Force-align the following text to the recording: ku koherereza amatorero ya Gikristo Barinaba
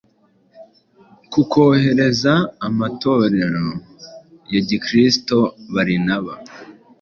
ku 1.31 1.41
koherereza 1.51 2.33
amatorero 2.67 3.67
ya 4.53 4.61
Gikristo 4.67 5.37
Barinaba 5.73 6.33